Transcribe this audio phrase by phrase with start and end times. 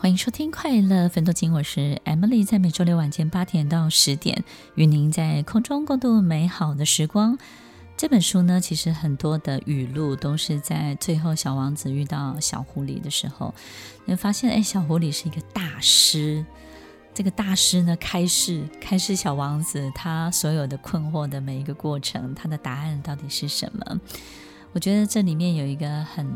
[0.00, 4.42] 欢迎收听《快乐分多金》，我是 Emily，在每周六晚间八点到十点，
[4.74, 7.36] 与您在空中共度美好的时光。
[7.98, 13.54] 这本书呢，其实很多的语录都是在最后小王子遇到小狐狸的时候，
[14.06, 16.42] 你发现，哎，小狐狸是一个大师。
[17.12, 24.00] 这个大师呢，开示开示小王子他所有的困惑的每一个过程，他的答案到底是什么？
[24.72, 26.26] 我觉得这里面有一个很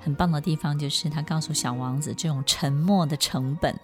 [0.00, 3.74] 很棒的地方，就是他告诉小王子这种沉默的成本。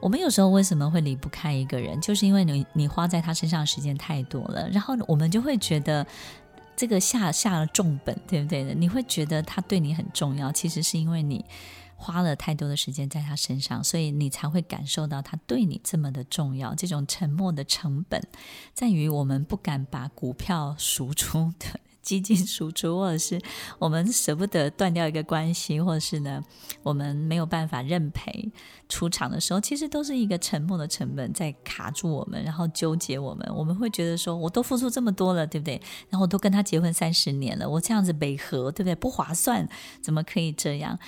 [0.00, 6.06] 我们有时候为什么会离不开一个人，就是因为你你花在他身上的时间太多了，然后我们就会觉得
[6.74, 8.74] 这个下下了重本，对不对？
[8.74, 11.44] 你会觉得他对你很重要，其实是因为你
[11.96, 16.74] 花了太多的时间在他身上，所以你才会感受到他对你这么的重要。
[16.74, 18.22] 这种沉默的成本，
[18.72, 21.80] 在于我们不敢把股票赎出的。
[22.02, 23.40] 基金输出，或者是
[23.78, 26.42] 我们舍不得断掉一个关系，或者是呢，
[26.82, 28.50] 我们没有办法认赔
[28.88, 33.46] 出场的时候，其实都是一个沉默的成本在卡住我们，然后纠结我们。
[33.54, 35.80] 我们会觉得说，我都付出这么多了，对不对？
[36.08, 38.94] 然后我都跟他结婚三十年了，我这样子违和，对不对？
[38.94, 39.68] 不划算，
[40.00, 40.98] 怎么可以这样？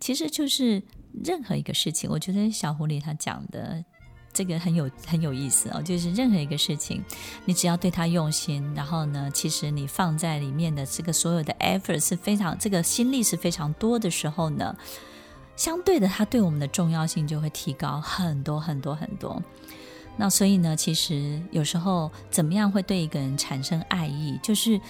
[0.00, 0.82] 其实就是
[1.24, 3.84] 任何一个事情，我觉得小狐狸他讲的。
[4.32, 7.02] 这个很有很有意思哦，就是任何一个事情，
[7.44, 14.76] 你只要对他用心，然后呢，其实你放在里面的这个所有的 effort 是非常，这个心力是非常多的时候呢，
[15.56, 19.42] 相对的，它对我们的重要性就会提高很多很多很多。
[20.16, 24.80] 那所以呢，其实有时候怎么样会对一个人产生爱意，就是。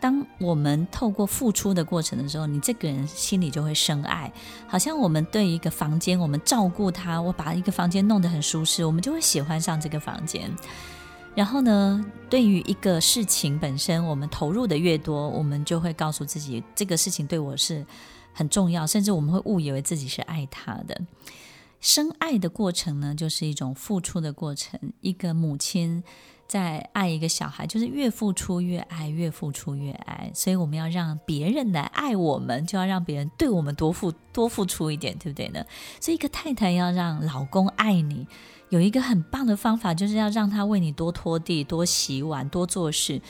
[0.00, 4.32] 当我们透过付出的过程的时候，你这个人心里就会生爱。
[4.66, 10.50] 好像我们对一个房间，我们照顾它，我把一个房间弄得很舒适，我们就会喜欢上这个房间。
[11.34, 17.84] 然后呢，对于一个事情本身，我们投入的越多，我们就会告诉自己，这个事情对我是
[18.32, 21.00] 很重要，甚至我们会误以为自己是爱他的。
[21.80, 24.78] 深爱的过程呢，就是一种付出的过程。
[25.00, 26.02] 一个母亲。
[26.48, 30.30] 在爱一个小孩，就是越付出越爱，越付出越爱。
[30.34, 35.62] 所以我们要让别人来爱我们，就要让别人对我们多付多付出一点，对不对呢？
[36.00, 38.26] 所以一个太太要让老公爱你，
[38.70, 43.20] 有一个很棒的方法，就是要让他为你多拖地、多洗碗、多做事。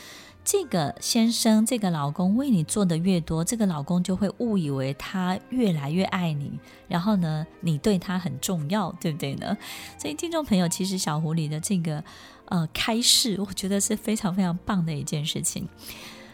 [0.45, 9.55] 这个先生，这个老公为你做的越多，这个老公就会误以为他越来越爱你，然后呢，你对他很重要，对不对呢？
[9.99, 12.01] 所以听众朋友，其实小狐狸的这个。
[12.49, 15.67] 呃，开示，我觉得是非常非常棒的一件事情。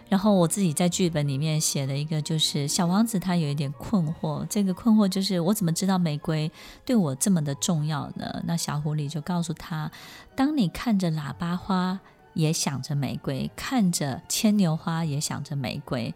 [0.07, 6.51] 然后我自己在剧本里面写了一个，就是小王子他有一点困惑，这个困惑就是我怎么知道玫瑰
[6.85, 8.43] 对我这么的重要呢？
[8.45, 9.91] 那小狐狸就告诉他，
[10.35, 11.99] 当你看着喇叭花
[12.35, 16.13] 也想着玫瑰，看着牵牛花也想着玫瑰。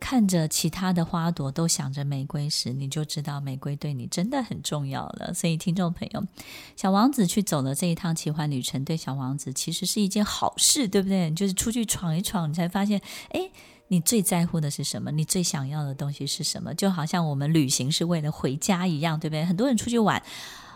[0.00, 5.32] 看着其他的花朵都想着玫瑰时，你就知道玫瑰对你真的很重要了。
[5.34, 6.26] 所以，听众朋友，
[6.74, 11.30] 小王子去走了这一趟奇幻旅程，对小王子其实是一件好事，对不对？
[11.32, 13.50] 就是出去闯一闯，你才发现，哎，
[13.88, 15.12] 你最在乎的是什么？
[15.12, 16.74] 你最想要的东西是什么？
[16.74, 19.44] 就好像我们旅行是为了回家一样，对不对？
[19.44, 20.22] 很多人出去玩。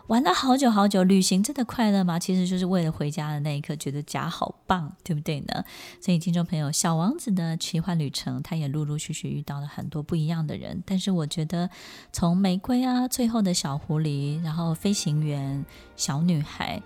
[0.08, 2.18] 玩了好久好久，旅行真的快乐吗？
[2.18, 5.64] 其实就是为了回家的那一刻，觉得家好棒，对不对呢？
[5.98, 10.82] 所以，听众朋友，小王子的奇幻旅程，他也陆陆续续遇到了很多不一样的人。
[10.84, 11.70] 但是，我觉得
[12.12, 15.64] 从玫瑰啊，最后的小狐狸，然后飞行员、
[15.96, 16.82] 小女孩，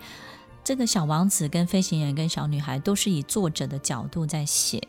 [0.62, 4.80] 这个小王子跟飞行员跟小女孩，都是以作者的角度在写。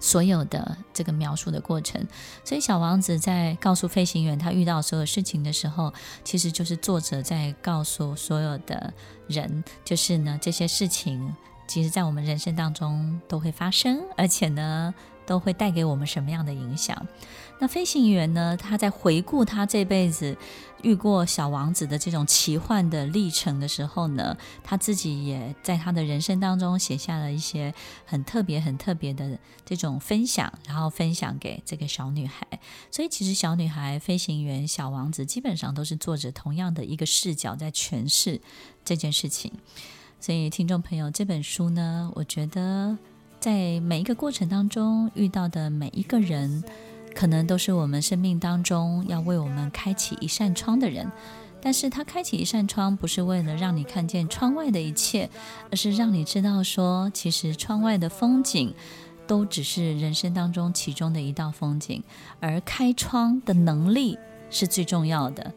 [0.00, 2.06] 所有的这个描述的过程，
[2.44, 5.92] 所以小王子在告诉飞行员他遇到所有事情的时候，
[6.24, 8.92] 其实就是作者在告诉所有的
[9.26, 11.34] 人，就是呢，这些事情，
[11.66, 14.94] 其实在我们人生当中都会发生，而且呢，
[15.28, 17.06] 都会带给我们什么样的影响？
[17.60, 18.56] 那飞行员呢？
[18.56, 20.36] 他在回顾他这辈子
[20.82, 27.74] 遇过小王子的这种奇幻的历程的时候呢，他自己也在他的人生当中写下了一些
[28.06, 29.36] 很特别、很特别的
[29.66, 32.46] 这种分享，然后分享给这个小女孩。
[32.92, 38.40] 所以，其实小女孩、飞行员、小王子基本上都是作者同样的一个视角在诠释
[38.84, 39.52] 这件事情。
[40.20, 42.96] 所以，听众朋友，这本书呢，我觉得
[43.40, 46.62] 在每一个过程当中遇到的每一个人。
[47.14, 51.10] 可能都是我们生命当中要为我们开启一扇窗的人，
[51.60, 55.28] 但是他开启一扇窗，不是为了让你看见窗外的一切，
[55.68, 58.72] 而是让你知道说，其实窗外的风景
[59.26, 62.04] 都只是人生当中其中的一道风景，
[62.38, 64.16] 而开窗的能力
[64.48, 65.52] 是最重要的。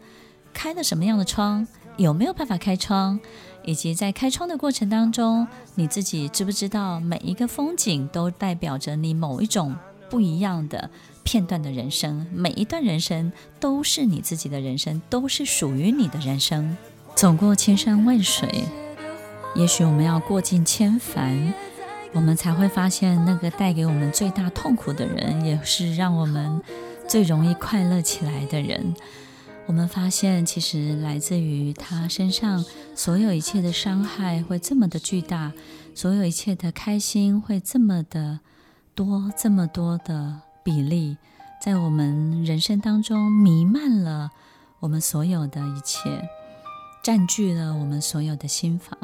[0.53, 1.67] 开的什么样的窗，
[1.97, 3.19] 有没有办法开窗，
[3.63, 9.75] 以及在开窗的过程当中，你自己知不知道每一个风景都代表着你某一种
[10.09, 10.89] 不一样的。
[11.23, 16.75] 片段的人生，每一段人生都是你自己的人生，都是属于你的人生。
[17.13, 18.65] 走过千山万水，
[19.55, 21.53] 也许我们要过尽千帆，
[22.13, 26.59] 我们才会发现那个带给我们最大痛苦的人，也是让我们
[27.07, 28.95] 最容易快乐起来的人。
[29.67, 35.53] 我们发现，其实来自于他身上所有一切的伤害会这么的巨大，
[35.95, 38.41] 所有一切的开心会这么的
[38.93, 41.15] 多，这么多的比例，
[41.61, 44.31] 在我们人生当中弥漫了
[44.79, 46.27] 我们所有的一切，
[47.01, 48.97] 占据了我们所有的心房。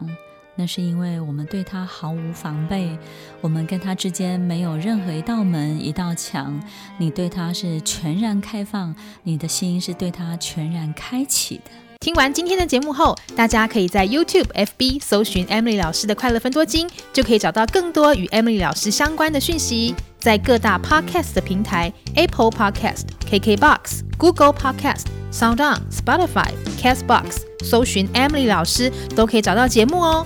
[0.57, 2.97] 那是因为我们对他毫无防备，
[3.41, 6.59] 我们跟他之间没有任何一道门、一道墙。
[6.97, 8.93] 你对他是全然开放，
[9.23, 11.71] 你的心是对他全然开启的。
[11.99, 19.95] 听完今天的节目后，大家可以在 YouTube、FB 搜寻 Emily 老师的快乐分多金，就可以找到更多与 Emily 老师相关的讯息。
[20.19, 30.25] 在各大 Podcast 的平台，Apple Podcast、KKBox、Google Podcast、SoundOn、Spotify、Castbox，搜寻 Emily 老师都可以找到节目哦。